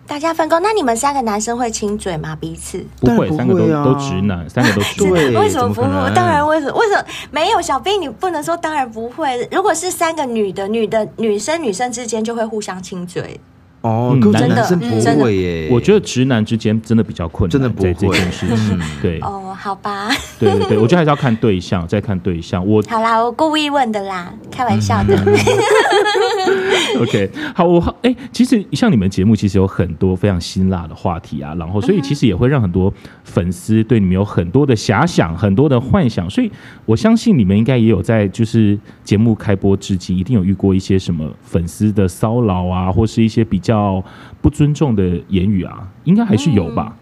[0.07, 2.37] 大家分工，那你们三个男生会亲嘴吗？
[2.39, 5.35] 彼此不会，三个都都直男，三个都直男。
[5.43, 6.15] 为什么不会？
[6.15, 6.79] 当然为什么？
[6.79, 7.61] 为什么没有？
[7.63, 9.49] 小兵，你不能说当然不会。
[9.51, 13.41] 如果是三个女的，女的女生女生之间就会互相亲嘴。
[13.81, 15.69] 哦，男男生不会耶。
[15.71, 18.81] 我觉得直男之间真的比较困难，真的不会这件事情。
[19.03, 20.11] 对哦，好吧。
[20.39, 22.65] 对对对，我觉得还是要看对象，再看对象。
[22.67, 25.17] 我好啦，我故意问的啦，开玩笑的。
[27.01, 32.93] OK，好，我哎、欸，其实像你们节目，其实有很多非常辛辣的话题啊，然后所以其实也会让很多
[33.25, 36.29] 粉丝对你们有很多的遐想，很多的幻想。
[36.29, 36.53] 所以
[36.85, 44.05] 我相信你们应该也有在就是节目开播至今，一定有遇过一些什么粉丝的骚扰啊，或是一些比较。
[44.45, 46.95] 不尊重的言语啊，应该还是有吧？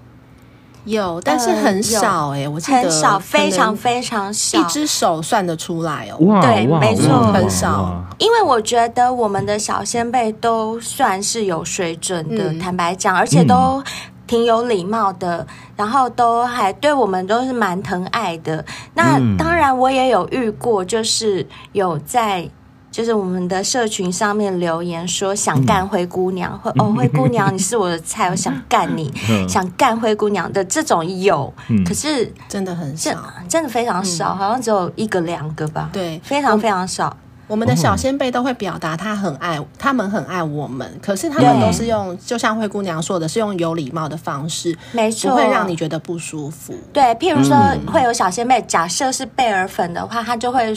[0.85, 6.17] 有，但是很少哎、欸，我记得很少，非常非常少，一只手算得出来哦。
[6.27, 8.03] 哇，对，没错，很少。
[8.19, 13.83] 因为我觉得我们的小先辈都算是有水准的，嗯、坦白讲，而且都
[14.27, 18.65] 挺有礼貌的，嗯、然后都还对我们都是蛮疼爱的。
[18.95, 22.49] 那当然，我也有遇过，就是有在。
[22.93, 33.11] 就是我们的社群上面留言说想干灰姑娘，或、嗯、哦灰姑娘你是我的菜，我想干你，嗯、 想干灰姑娘的这种有，嗯、可是真的很少，
[33.49, 37.17] 真的非常少，嗯、好像只有一个两个吧，对，非常非常少。
[37.53, 46.75] 我们的小先辈都会表达他很爱，他们很爱我们，可是他们都是用，就像灰姑娘说的，是用有礼貌的方式，没错，不会让你觉得不舒服。
[46.95, 47.55] 对，譬如说
[47.93, 50.73] 会有小先辈，假设是贝尔粉的话，他就会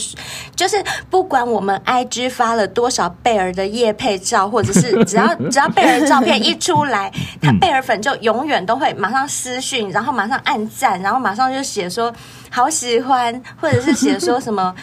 [0.54, 7.10] 就是不管我们 IG 发了多少贝尔的夜配照，或者是只要 只要贝尔的照片一出来，
[7.42, 12.14] 他贝尔粉就永远都会马上私讯，然后马上按赞，然后马上就写说
[12.50, 14.76] 好喜欢，或者是写说什么。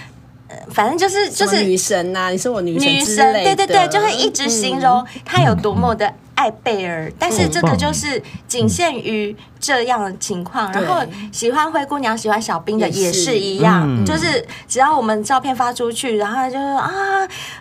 [0.70, 7.08] 反正就是就是女神呐、啊，你是我女神，女神，对对对，就会一直形容她有多么的爱贝尔。
[7.08, 10.70] 嗯、但是这个就是仅限于这样的情况。
[10.72, 16.90] 嗯、然后喜欢灰姑娘、喜欢小兵的也是一样，是就是只要我们照片发出去，然后就说啊，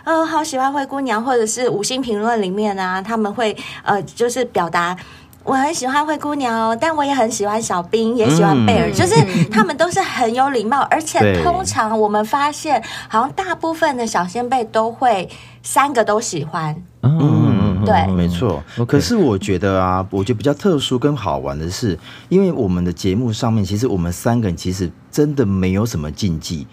[0.04, 4.96] 呃，好喜欢灰姑娘，或者是五星评论里面啊，他们会呃，就是表达。
[5.44, 9.14] 我很喜欢灰姑娘哦，但我也很喜欢小兵，也喜欢贝尔，嗯、就是
[9.50, 15.28] 他们都是很有礼貌，而且通常我们发现，好像大部分的小仙贝都会
[15.62, 16.74] 三个都喜欢。
[17.02, 18.62] 嗯，对，没错。
[18.86, 26.66] 可是我觉得啊，我觉得比较特殊跟好玩的是，因为我们的节目上面，其实我们三个人其实真的没有什么禁忌，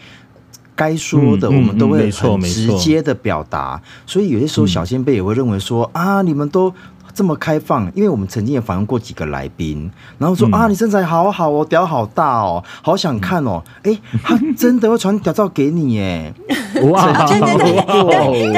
[0.76, 6.72] 该说的我们都会很直接的表达，所以有些时候小仙贝也会认为说啊，你们都。
[7.20, 16.34] 这么开放，因为我们曾经也访问过几个来宾，然后说、嗯、啊，你身材好好哦，屌好大哦，好想看哦， 哎，他真的会传屌照给你耶，
[16.90, 17.48] 哇，真的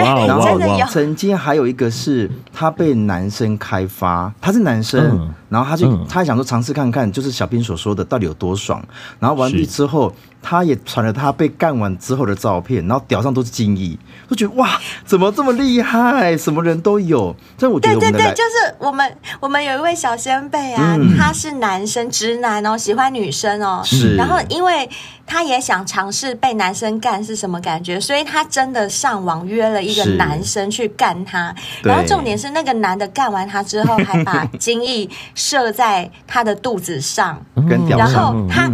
[0.06, 0.60] 哇，然后
[0.92, 8.84] 曾经还有一个是他被男生开发，他是男生，嗯、然后他就、嗯、他还想说尝试看看，就是小兵所说的到底有多爽，
[9.20, 10.12] 然后完毕之后。
[10.44, 13.96] 他也传了他被干完之后的照片，然后屌上都是精液，
[14.28, 16.36] 就觉得哇，怎么这么厉害？
[16.36, 17.36] 什么人都有。
[17.60, 24.16] 但我觉得我对对对，就是我们我们有一位小仙贝啊，嗯、他是男生，直男哦，喜欢女生哦，是。
[24.16, 24.90] 然后因为
[25.28, 31.54] 他也想尝试被男生干是什么感觉，所以他真的上网约了一个男生去干他。
[31.84, 35.08] 然后重点是那个男的干完他之后，还把 精液
[35.42, 38.68] 射在他的肚子上，跟屌上，然后他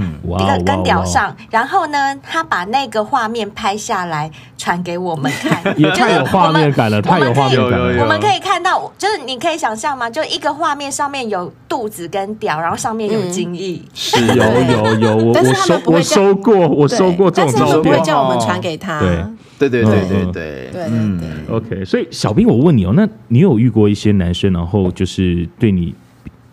[0.43, 1.33] 一个跟屌上。
[1.49, 8.03] 然后呢，他把那个画面拍下来传给我们看， 也太有画面感了，太有画面感了。
[8.03, 10.09] 我们可以看到，就是你可以想象吗？
[10.09, 13.81] 就一个画面上面有肚子跟屌，然后上面有精液。
[13.93, 17.57] 是有有有，我我收我收过，我收过这种照片。
[17.57, 18.99] 但是他们不会叫我们传给他。
[18.99, 20.83] 对对对对对对对。
[20.89, 21.85] 嗯，OK。
[21.85, 25.95] 所以小兵，我问你哦，那你有遇过一些男生，然后就是对你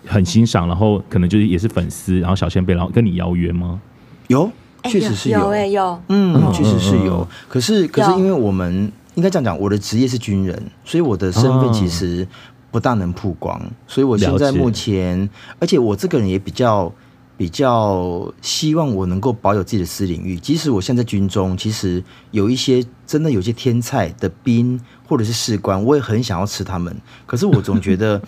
[0.06, 3.80] 很欣赏，然后可能就是也是粉丝，然后小仙贝，然后跟你邀约吗？
[4.28, 4.50] 有。
[4.86, 7.26] 确实是有，有，有，有嗯，确实是有。
[7.48, 12.28] 可是，可是，因为我们应该这样讲，我的职业是军人，所以我的身份其实
[12.70, 13.58] 不大能曝光。
[13.86, 15.26] 所以我现在目前，
[15.58, 16.92] 而且我这个人也比较
[17.34, 20.36] 比较希望我能够保有自己的私领域。
[20.36, 26.94] 即使我现在在军中，其实有一些真的有些天菜的兵或者是士官，我也很想要吃他们。
[27.24, 28.20] 可是我总觉得。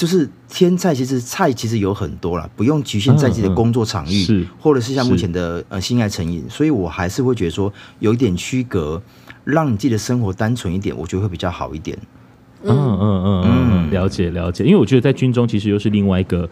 [0.00, 9.02] 就是天菜，其实菜其实有很多啦，不用局限在自己的工作场域，嗯嗯、或者是像目前的呃性爱成瘾，所以我还是会觉得说有一点区隔，
[9.44, 11.98] 让你自己的生活单纯一点，我觉得会比较好一点。
[12.64, 16.48] 嗯嗯嗯嗯，了解了解，因为我觉得在军中其实又是另外一个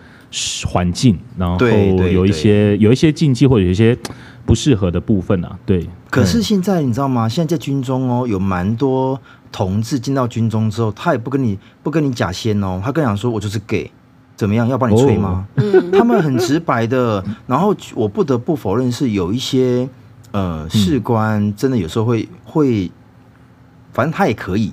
[0.66, 3.96] 环境，然后有一些有一些禁忌或者有一些
[4.44, 5.58] 不适合的部分啊。
[5.64, 7.26] 对，可是现在你知道吗？
[7.26, 9.18] 现在在军中哦，有蛮多。
[9.50, 13.90] 同志进到军中之后，他也不跟你不跟你假先哦，他跟你讲说：“我就是 gay，
[14.36, 14.68] 怎么样？
[14.68, 17.24] 要帮你吹吗？”哦、 他们很直白的。
[17.46, 19.88] 然后我不得不否认，是有一些
[20.32, 22.90] 呃士官真的有时候会会，
[23.92, 24.72] 反正他也可以，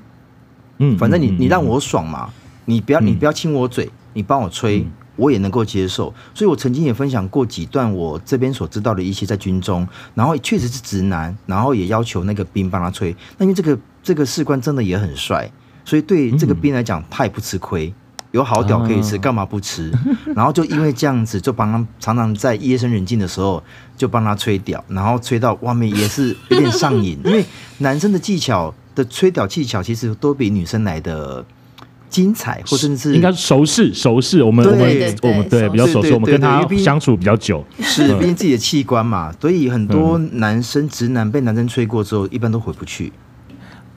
[0.80, 2.30] 嗯，反正你你让我爽嘛，
[2.66, 4.86] 你不要你不要亲我嘴，你帮我吹。
[5.18, 13.16] 嗯我也能够接受，所以我曾经也分享过几段我这边所知道的一些在军中，然后确实是直男，然后也要求那个兵帮他吹。
[13.38, 15.50] 那因为这个这个士官真的也很帅，
[15.86, 17.94] 所以对这个兵来讲，他也不吃亏，
[18.32, 19.90] 有好屌可以吃，干嘛不吃？
[20.36, 23.64] 然后就因为这样子，就帮他常常在夜深人静的时候
[23.96, 27.46] 就帮他吹屌，然后吹到外面也是有点上瘾， 因为
[27.78, 31.46] 男生的技巧的吹屌技巧其实都比女生来的。
[32.10, 34.42] 精彩，或甚至应该是熟识，熟识。
[34.42, 43.12] 我们我们我们对比较熟悉，我们跟他相处比较久，是毕竟自己的器官嘛，所以很多男生直男被男生吹过之后，一般都回不去。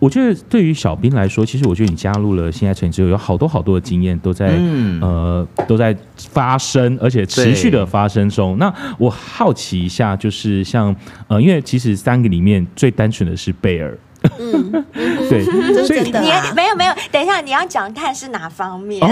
[0.01, 4.57] 我觉得对于小兵来说，其实我觉得你加入了新爱成瘾之后，有好多好多的经验都在
[5.01, 8.57] 呃都在发生，而且持续的发生中。
[8.59, 10.95] 那我好奇一下，就是像
[11.27, 13.99] 呃，因为其实三个里面最单纯的是贝尔。
[14.39, 14.85] 嗯，
[15.29, 15.45] 对，
[15.87, 16.13] 所以你
[16.55, 19.01] 没有没有，等一下你要讲看是哪方面？
[19.03, 19.09] 哦，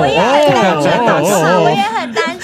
[0.00, 2.38] 我也很单纯，我也很单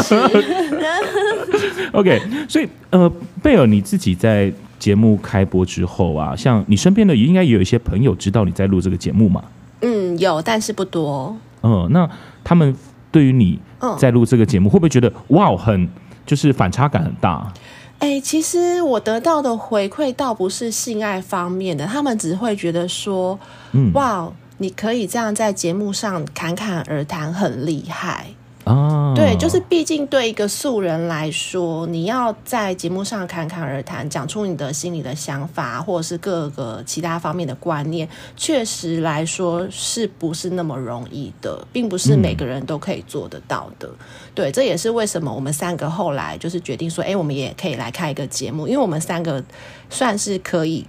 [0.00, 1.90] 纯。
[1.92, 3.10] OK，所以呃，
[3.42, 9.42] 贝尔你自己在节目开播之后啊，像你身边的应该也有一些朋友知道你在录这个节目嘛？
[9.80, 11.36] 嗯，有，但是不多。
[11.62, 12.08] 嗯，那
[12.44, 12.74] 他们
[13.10, 13.58] 对于你
[13.98, 15.88] 在录这个节目，会不会觉得哇，很
[16.24, 17.50] 就是反差感很大？
[17.98, 23.38] 哎、欸，其实我得到的回馈倒不是性爱方面的，他们只会觉得说，
[23.72, 28.28] 嗯，哇，你可以这样在节目上侃侃而谈，很厉害
[28.66, 29.14] 啊。
[29.16, 43.88] 对，就是毕竟对一个素人来说，你要在节目上侃侃而谈，讲出你的心里的想法，或者是各个其他方面的观念，确实来说是不是那么容易的，并不是每个人都可以做得到的。
[43.88, 43.96] 嗯、
[44.34, 49.42] 对，这也是为什么我们三个后来就是决定说，哎，我们也可以来开一个节目，因为我们三个
[49.88, 50.86] 算是可以。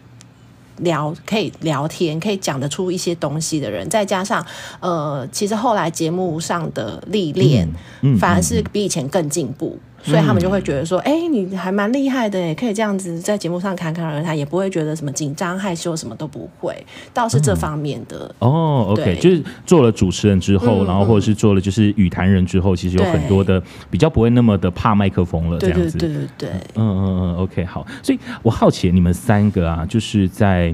[0.78, 4.46] 聊可以聊天，可以讲得出一些东西的人，再加上
[4.80, 7.68] 呃，其实后来节目上的历练，
[8.02, 9.78] 嗯嗯、反而是比以前更进步。
[10.04, 16.74] 所以他们就会觉得说，哎、欸，你还蛮厉害的，哎，可以这样子在节目上侃侃而谈，也不会觉得什么紧张害羞，什么都不会，
[17.14, 18.34] 倒是这方面的。
[18.40, 25.98] 嗯、哦，OK，就是做了主持人之后，嗯、然后或者是做了就是语坛人之后，其实有很多的比较不会那么的怕麦克风了，这样子。
[25.98, 26.50] 对对对对对。
[26.76, 27.86] 嗯嗯嗯，OK，好。
[28.02, 30.74] 所以我好奇你们三个啊，就是在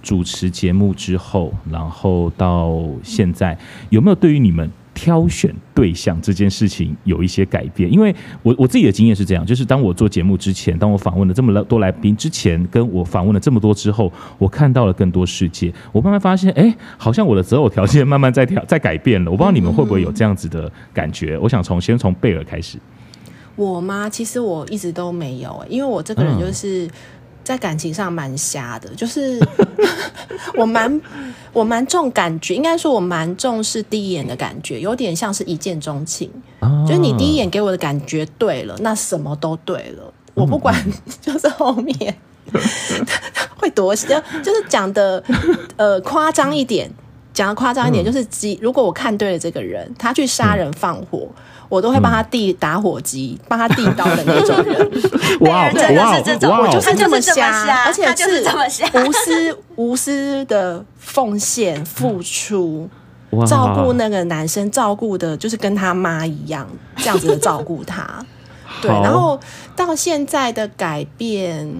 [0.00, 3.58] 主持节目之后，然后到现在，
[3.90, 4.70] 有没有对于你们？
[5.00, 19.30] 挑选对象这件事情有一些改变，因为我我自己的经验是这样，就是当我做节目之前，当我访问了这么多来宾之前，跟我访问了这么多之后，我看到了更多世界，我慢慢发现，哎，好像我的择偶条件慢慢在调在改变了。
[19.30, 21.38] 我不知道你们会不会有这样子的感觉？
[21.38, 22.78] 我想从先从贝尔开始。
[23.56, 24.06] 我吗？
[24.06, 26.84] 其实我一直都没有，因为我这个人就是。
[26.84, 26.90] 嗯
[27.50, 29.44] 在感情上蛮瞎的，就是
[30.54, 31.00] 我蛮
[31.52, 36.30] 我蛮重感觉，应该说我蛮重视第一眼的感觉，有点像是一见钟情。
[36.60, 40.14] 哦、就是你第一眼给我的感觉对了，那什么都对了。
[40.34, 40.72] 我不管，
[41.20, 42.16] 就是后面
[43.58, 45.20] 会多就就是讲的
[45.74, 46.88] 呃夸张一点，
[47.34, 51.28] 讲的夸张一点，就是即如果我看对了这个人，他去杀人放火。
[51.28, 54.90] 嗯我都会帮他递打火机，帮、嗯、他递刀的那种人。
[55.40, 56.50] 哇 真的是这种！
[56.54, 58.44] 我就是这么瞎，而且是
[58.92, 62.86] 无私 无私的奉献付出，
[63.46, 68.04] 照顾那个男生，照顾的就是跟他妈一样这样子的照顾他。
[68.82, 69.38] 对，然后
[69.76, 71.72] 到现在的改变，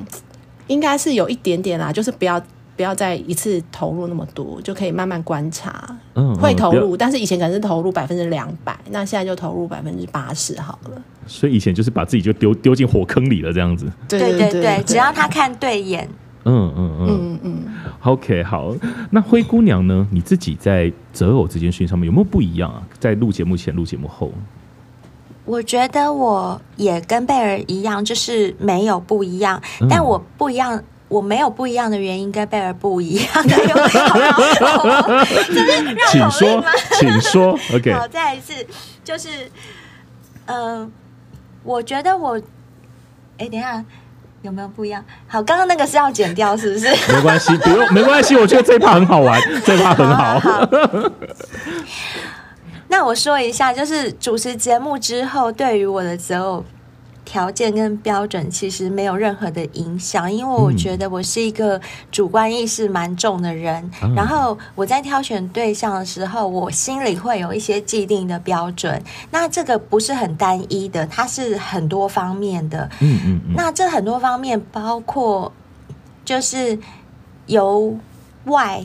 [0.68, 2.40] 应该是有一点点啦，就是不要。
[2.80, 5.84] 不要再一次投入那么多，就可以慢慢观察。
[6.14, 11.02] 嗯，会投入，但是以前可能是投入百分之两百，那现在就投入百分之八十好了。
[11.26, 13.84] 所以以前就是把自己就丢丢进火坑里了，这样子。
[14.08, 16.08] 对对对，对对只要他看对眼。
[16.46, 17.64] 嗯嗯嗯嗯嗯。
[18.02, 18.74] OK，好。
[19.10, 20.08] 那灰姑娘呢？
[20.10, 22.82] 你自己在择偶这件事情上面有没有不一样啊？
[22.98, 24.32] 在录节目前、录节目后，
[25.44, 30.82] 我觉得我也跟贝尔一样，就是没有不一样，嗯、但我不一样。
[31.10, 34.86] 我没有不一样的原因，跟贝尔不一样的 原因，就是绕口
[35.66, 35.92] 令吗？
[36.08, 37.58] 请说，请说。
[37.74, 38.54] OK，好，再一次，
[39.02, 39.28] 就是，
[40.46, 40.88] 呃，
[41.64, 42.40] 我觉得我，
[43.38, 43.84] 哎，等一下
[44.42, 45.04] 有没有不一样？
[45.26, 46.86] 好，刚刚那个是要剪掉，是不是？
[47.12, 48.36] 没关系，不用，没关系。
[48.36, 50.38] 我觉得这一趴很好玩， 这一趴很好。
[50.38, 50.68] 好好
[52.86, 56.64] 那我说一下，就是主持节目之后，对于我的择偶。
[57.30, 63.88] 条件跟标准其实没有任何的影响，因为我觉得我是一个主观意识蛮重的人。
[64.02, 69.00] 嗯、然后我在挑选对象的时候，我心里会有一些既定的标准。
[69.30, 72.90] 那这个不是很单一的，它是很多方面的。
[72.98, 73.54] 嗯嗯嗯。
[73.54, 75.52] 那这很多方面包括，
[76.24, 76.76] 就是
[77.46, 77.96] 由
[78.46, 78.84] 外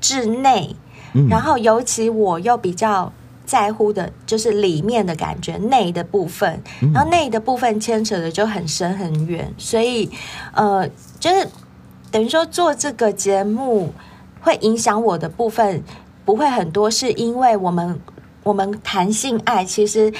[0.00, 0.74] 至内，
[1.12, 3.12] 嗯、然后尤其我又比较。
[3.44, 6.62] 在乎的就是里面的感觉，内的部分，
[6.94, 10.10] 然后内的部分牵扯的就很深很远，所以
[10.54, 10.88] 呃，
[11.20, 11.48] 就是
[12.10, 13.92] 等于说做这个节目
[14.40, 15.82] 会影响我的部分
[16.24, 18.00] 不会很多，是因为我们
[18.42, 20.12] 我们谈性爱，其实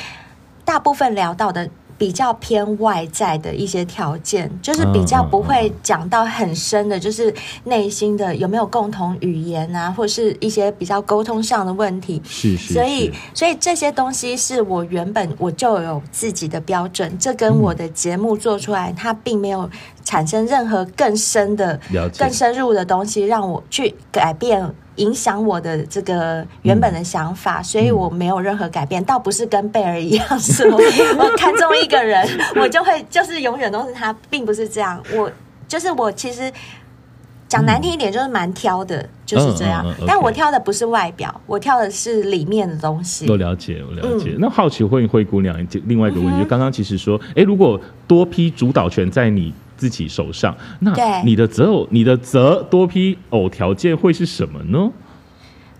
[0.65, 1.69] 大部分聊到的。
[2.03, 12.21] 比较偏外在的一些条件，就是比较不会讲到很深的，就是内心的有没有共同语言啊，或是一些比较沟通上的问题。
[12.25, 12.75] 是是是。
[12.75, 19.71] 所以，所以这些东西是我原本我就有自己的标准，这跟我的节目做出来，它并没有
[20.03, 21.79] 产生任何更深的、
[22.19, 24.75] 更深入的东西，让我去改变。
[24.97, 29.03] 影响我的这个原本的想法，嗯、所以我没有任何改变。
[29.05, 32.27] 倒不是跟贝尔一样，是 我我看中一个人，
[32.57, 35.03] 我就会就是永远都是他，并不是这样。
[35.15, 35.31] 我
[35.67, 36.53] 就是我，其实
[37.49, 39.85] 讲难听一点，就是蛮挑的，嗯、就是这样。
[40.07, 43.27] 但我挑的不是外表，我挑的是里面的东西。
[43.27, 44.33] 都了解，我了解。
[44.33, 49.53] 嗯、那好奇问灰姑娘，另外一个问题，嗯、就刚刚其实说，哎，如果多批主导权在你
[49.83, 54.93] 自己手上，那你的择偶，你的择多批偶条件会是什么呢？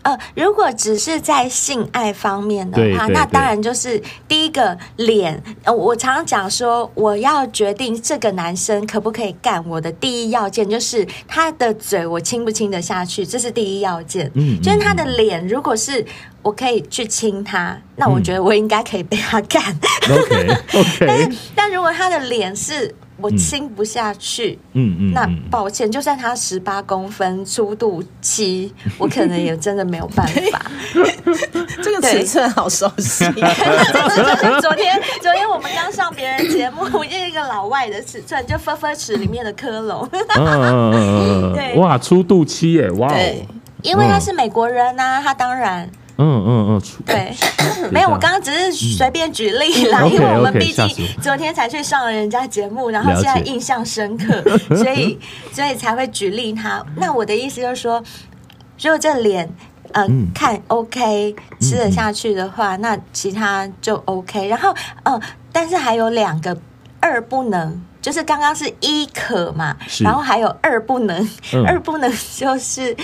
[0.03, 5.41] 呃，如果只是在性爱方面的话，那当然就是第一个脸。
[5.63, 14.29] 呃，我常常讲说，我要决定这个男生可不可以干我的第一要件，就是他的嘴我亲不亲得下去，这是第一要件。
[14.35, 16.05] 嗯，就是他的脸，如果是
[16.43, 19.63] 我可以去亲他，那我觉得我应该可以被他干。
[20.09, 20.49] 嗯、OK
[20.81, 22.93] OK，但是但如果他的脸是。
[23.23, 30.61] 我亲不下去，嗯嗯，那抱歉，就算他十八公分粗度七，我可能也真的没有办法。
[31.83, 33.25] 这个尺寸好熟悉，
[34.61, 40.07] 昨天昨天我们刚上别人节目，我用一个老外的尺寸，就分分尺里面的科隆。
[41.55, 43.47] 对，哇，粗度七耶，哇，对，
[43.83, 45.89] 因为他是美国人呐，他当然。
[46.19, 47.35] 嗯嗯嗯，对，
[47.91, 50.87] 没有，我刚刚只是随便举例啦，因为我们毕竟
[51.21, 54.43] 昨天才去上了人家节目，然后现在印象深刻，
[54.77, 55.19] 所以
[55.53, 56.85] 所以才会举例他。
[56.97, 58.03] 那我的意思就是说，
[58.81, 59.49] 如果这脸
[59.93, 64.47] 呃看 OK 吃得下去的话，那其他就 OK。
[64.49, 66.57] 然后呃，但是还有两个
[67.01, 71.29] 二不能，就是刚刚是一可嘛，然后还有二不能，
[71.67, 72.95] 二不能 就是。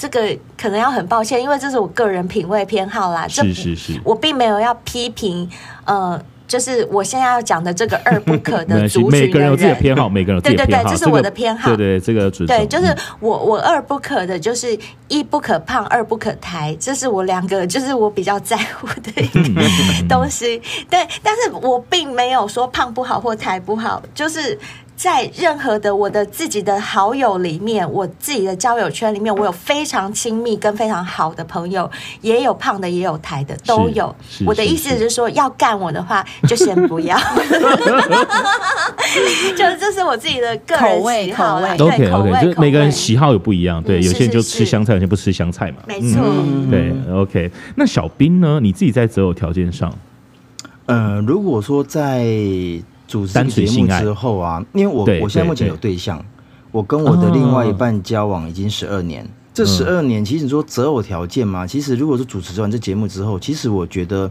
[0.00, 3.28] 这个可能要很抱歉，因为这是我个人品味偏好啦。
[3.28, 5.46] 是是是，我并没有要批评，
[5.84, 11.76] 呃，就是我现在要讲的这个二不可的 族群的人，每个人有自己的偏好，每个人有自己的偏好，对对对，这是我的偏好。
[11.76, 14.78] 对对，这个对，就是我我二不可的，就是
[15.08, 19.62] 一不可胖，二不可抬，这是我两个， 就是我比较在乎的一个
[20.08, 20.62] 东西。
[20.88, 24.58] 对，但是我并没有说胖不好或抬不好，就是。
[25.02, 31.90] 在任何的我的自己的好友里面，我自己的交友圈里面，我有非常亲密跟非常好的朋友，
[32.20, 34.14] 也有胖的，也有台的，都有。
[34.44, 37.16] 我的意思是说，要干我的话，就先不要。
[39.56, 43.82] 就这是我自己的个人喜好啦，口味，对，口味，就每个人喜好有不一样。
[43.82, 45.78] 对，有些人就吃香菜，有些人不吃香菜嘛。
[45.88, 46.20] 没错。
[46.70, 47.50] 对，OK。
[47.74, 48.60] 那小兵呢？
[48.60, 49.90] 你自己在择偶条件上，
[50.84, 52.26] 呃，如果说在。
[53.10, 56.24] 主持节目之后啊，因为我我现在目前有对象，
[56.70, 59.28] 我跟我的另外一半交往已经十二年。
[59.52, 64.30] 这十二年，其实你说择偶条件嘛，其实如果是主持完这节目之后，其实我觉得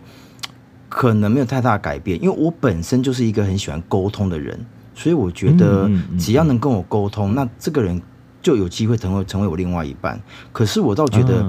[0.88, 4.58] 可能没有太大改变，因为我本身就是一个很喜欢沟通的人，
[4.96, 8.02] 所以我觉得只要能跟我沟通，那这个人
[8.42, 10.18] 就有机会成为成为我另外一半。
[10.54, 11.46] 可是我倒觉得，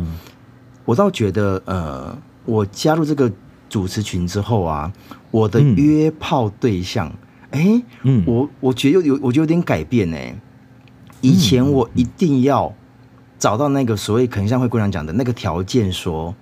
[0.84, 3.30] 我倒觉得，呃，我加入这个。
[3.70, 4.92] 主持群之后啊，
[5.30, 7.12] 我的约炮对象，
[7.50, 7.82] 哎、
[8.26, 10.34] 我我觉得有有，我觉得有点改变哎。
[11.20, 12.72] 以前我一定要
[13.38, 16.34] 找到那个所谓可能像灰姑娘讲的那个条件，说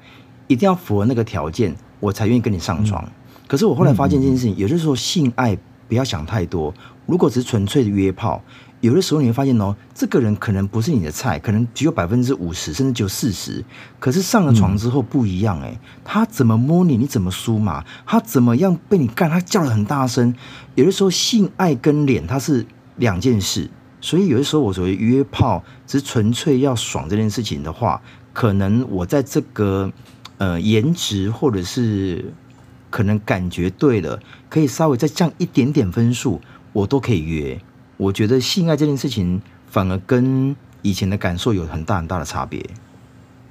[0.46, 3.04] 一定要符合那个条件，我才愿意跟你上床。
[3.04, 3.12] 嗯、
[3.46, 5.58] 可是我后来发现这件事情，也就是说性爱
[5.88, 6.72] 不要想太多，
[7.06, 8.42] 如果只是纯粹的约炮。
[8.80, 13.64] 有的时候你会发现哦，这个人可能不是你的菜，可能只有百分之五十，甚至只有四十。
[13.98, 17.84] 可是上了床之后不一样哎，他怎么摸你，你怎么输嘛？
[18.06, 19.28] 他怎么样被你干？
[19.28, 20.32] 他叫得很大声。
[20.76, 22.64] 有的时候性爱跟脸它是
[22.96, 23.68] 两件事，
[24.00, 28.00] 所以有的时候我所谓约炮只是纯粹要爽这件事情的话，
[28.32, 29.92] 可能我在这个
[30.36, 32.32] 呃颜值或者是
[32.90, 36.40] 可能感觉对了，可以稍微再降一点点分数，
[36.72, 37.60] 我都可以约。
[37.98, 42.64] 我觉得性爱这件事情反而跟以前的感受有很大很大的差别。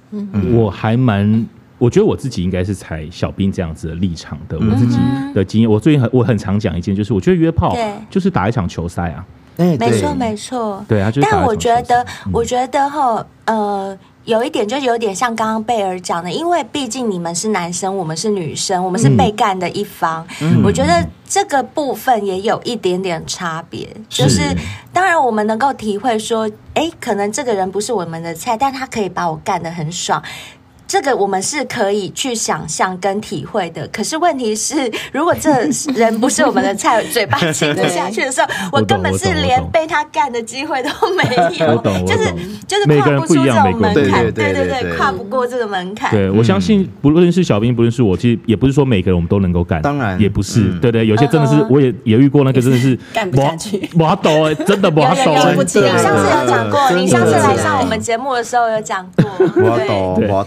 [0.09, 4.57] 嗯，我还蛮，我觉得我自己应该是采小兵这样子的立场的。
[4.57, 4.97] 我自己
[5.35, 7.77] 的经验，我最近很我很常讲一件，就是我觉得约炮
[8.09, 9.23] 就是打一场球赛啊。
[9.57, 11.11] 没错没错，对啊。
[11.11, 13.97] 就但我觉得，我觉得哈，呃。
[14.28, 20.28] 有一点就有点像刚刚贝尔讲的，因为毕竟你们是男生，我们是女生，我们是被干的一方。
[20.41, 24.41] 嗯、我觉得这个部分也有一点点差别，是就是
[24.91, 30.21] 当然我们能够体会说，哎，可能这个人不是我们的菜，但他可以把我干得很爽。
[30.88, 35.51] 这个我们是可以去想象跟体会的，可是问题是，如果这
[35.93, 41.23] 人不是我们的菜，嘴巴亲不下去的时候，我根本是连被他干的机会都没
[41.59, 41.77] 有，
[42.07, 42.33] 就是
[42.65, 46.11] 就是跨不出这种门槛，对对对，跨不过这个门槛。
[46.11, 50.17] 对，我相信不论是小兵，不论是我，其实也不是说每个人我们都能够干，当然。
[50.19, 55.51] 也不是，对对，有些真的是我也也遇过那个真的是 干不下去，我抖哎，真的滑倒。
[55.51, 59.23] 你上次有讲过，你上次来上我们节目的时候有讲过，
[59.63, 60.43] 滑倒滑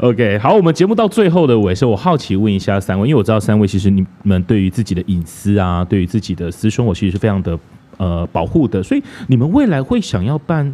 [0.00, 7.58] OK，好，我们节目到最后的尾声，我好奇问一下三位，因为我知道三位其实你们对于自己的隐私啊，对于自己的私生活，其实是非常的
[7.96, 10.72] 呃保护的，所以你们未来会想要办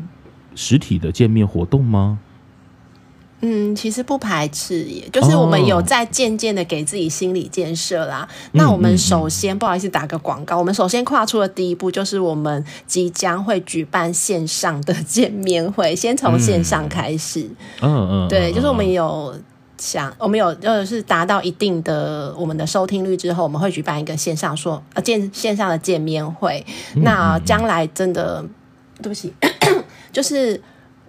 [0.55, 2.19] 实体的见面活动吗？
[3.41, 8.27] 嗯，其实不排斥，也就是我们有在渐渐的给自己心理建设啦。
[8.27, 17.43] 哦、那我们首先、嗯、不好意思打个广告，我们首先跨出的第一步就是我们即将会举办线上的见面会，先从线上开始。
[17.83, 19.35] 嗯嗯，嗯对，就是我们有
[19.77, 26.65] 想，我们有就是达到一定的我们的收听率之后，我们会举办一个线上说呃见线上的见面会。
[26.95, 28.43] 嗯、那将来真的，
[29.03, 29.35] 对不起，
[30.11, 30.59] 就是。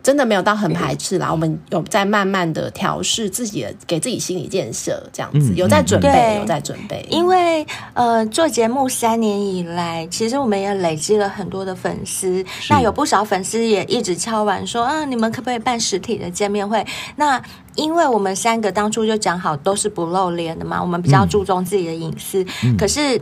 [0.06, 7.04] 真的没有到很排斥啦，我们有在慢慢的调试自己的，给自己心理建设，这样子有在准备，有在准备。
[7.10, 16.86] 因为呃，做节目三年以来，其实我们也累积了很多的粉丝，那有不少粉丝也一直敲完说啊，你们可不可以办实体的见面会？
[17.16, 17.42] 那
[17.74, 23.20] 因为我们三个当初就讲好都是不露脸的嘛，我们比较注重自己的隐私，嗯、可是。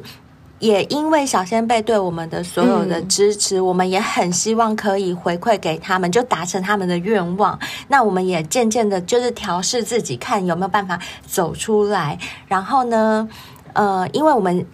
[0.63, 7.59] 也因为小仙贝对我们的所有的支持，嗯、我们也很希望可以回馈给他们，就达成他们的愿望。
[7.89, 10.97] 那我们也渐渐的，就是调试自己，看有没有办法
[11.27, 12.17] 走出来。
[12.47, 13.27] 然后呢，
[13.73, 14.65] 呃，因为我们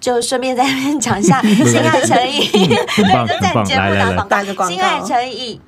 [0.00, 3.94] 就顺便在那边讲一下 心爱诚意，对，就在节目
[4.26, 4.68] 打广告。
[4.70, 5.60] 心爱诚意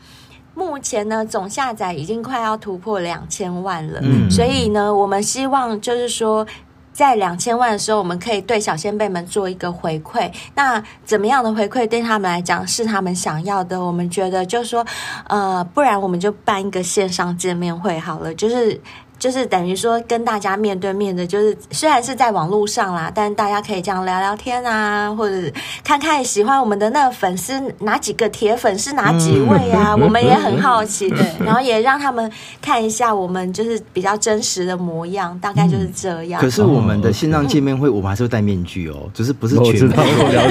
[0.55, 6.47] 目前呢，总下载已经快要突破两千万了，嗯、所以呢，我们希望就是说。
[6.93, 10.31] 在两千万的时候，我们可以对小仙贝们做一个回馈。
[10.55, 13.81] 那怎么样的回馈对他们来讲是他们想要的？
[13.83, 14.87] 我们觉得就是说，
[15.29, 18.81] 呃，不然我们就办一个线上见面会好了，就是。
[19.23, 25.37] 就是等于说跟大家面对面的，就是虽然是在网络上啦，但大家可以这样聊聊天啊，或者
[25.85, 32.29] 看看喜欢我们的那个粉丝哪几个铁粉是哪几位啊， 我们也很好奇，对，然后也让他们
[32.61, 36.41] 看一下我们就是比较真实的模样，大概就是这样。
[36.41, 39.65] 可是我们的线上见面会，我们还是会戴面具哦，只是不是全。
[39.67, 40.51] 我知道，我了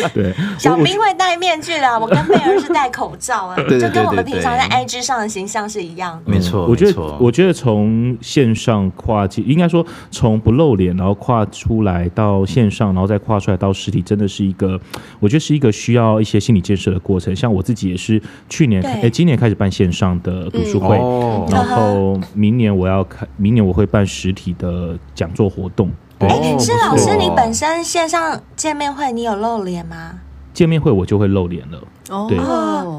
[0.00, 0.08] 解。
[0.16, 6.32] 对，小兵会戴面具的，我跟贝儿是戴口罩啊，就跟我们平常在 IG 上的形象是一样的。
[6.32, 6.85] 没错，我觉得。
[7.18, 14.80] 我觉得从线上跨界，应该说从不露脸，然后跨出来到线上，然后再跨出来到实体，真的是一个，
[15.20, 17.34] 我觉得是一个需要一些心理建设的过程。
[17.34, 25.90] 像我自己也是去年，哎对，今年开始办线上的读书会，嗯、然后明年我要开，明年我会办实体的讲座活动。
[26.18, 30.20] 哎，是老师，你本身线上见面会你有露脸吗？
[30.54, 31.78] 见面会我就会露脸了。
[32.08, 32.38] 哦，对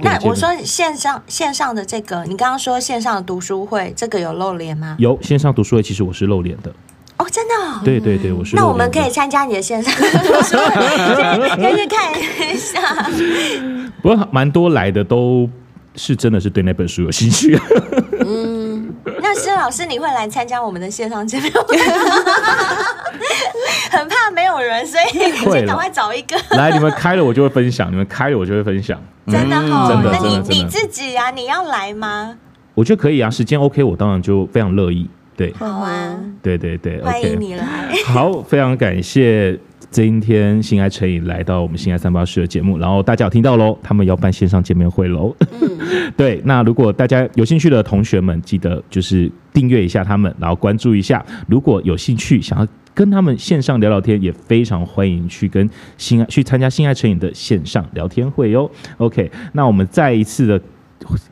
[0.04, 4.96] 那我说线上线上的这个，你刚刚说线上的读书会，这个有露脸吗？
[5.00, 6.72] 有线上读书会，其实我是露脸的。
[7.18, 7.54] 哦，真的？
[7.84, 8.56] 对对对，我是。
[8.56, 12.14] 那我们可以参加你的线上读书会，可以去看
[12.54, 13.10] 一下。
[14.02, 15.50] 不过蛮多来的都
[15.96, 17.60] 是真的是对那本书有兴趣。
[19.68, 21.76] 老师，你会来参加我们的线上见面会？
[23.92, 26.38] 很怕没有人，所以你赶快找一个。
[26.52, 28.98] 来，你们开了我就会分享，你们开了我就会分享。
[29.28, 30.10] 真的好，真的。
[30.10, 32.38] 那你你自己啊，你要来吗？
[32.76, 35.10] 我觉得可以啊，时间 OK，我当然就非常乐意。
[35.36, 37.66] 对，好啊，对对对，欢迎你来。
[38.06, 39.60] 好，非常感谢
[39.90, 45.36] 今天新爱成瘾来到我们新爱三八室的节目，然后大家有听到喽，他们要办线上见面会喽。
[45.62, 45.78] 嗯，
[46.18, 51.26] 对，那如果大家有兴趣的同学们，记得就是订阅一下他们，然后关注一下。
[51.48, 52.68] 如果有兴趣想要。
[52.98, 55.70] 跟他们线上聊聊天，也非常欢迎去跟
[56.00, 58.68] 新爱去参加新爱成瘾的线上聊天会哟。
[58.98, 60.60] OK，那我们再一次的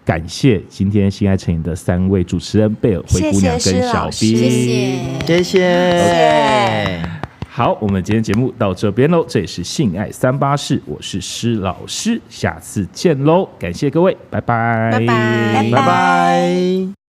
[0.05, 7.24] 感谢今天心爱成瘾的三位主持人贝尔、灰姑娘跟小 B，，谢谢，谢谢。
[7.55, 9.23] 好，我们今天节目到这边喽。
[9.25, 13.47] 这里是性爱三八式，我是施老师，下次见喽。
[13.57, 17.04] 感谢各位，拜拜，拜拜，拜拜。